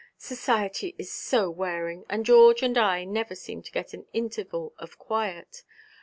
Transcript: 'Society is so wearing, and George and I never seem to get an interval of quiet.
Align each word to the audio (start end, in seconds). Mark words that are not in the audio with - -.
'Society 0.17 0.95
is 0.97 1.13
so 1.13 1.47
wearing, 1.47 2.03
and 2.09 2.25
George 2.25 2.63
and 2.63 2.75
I 2.75 3.03
never 3.03 3.35
seem 3.35 3.61
to 3.61 3.71
get 3.71 3.93
an 3.93 4.07
interval 4.13 4.73
of 4.79 4.97
quiet. 4.97 5.61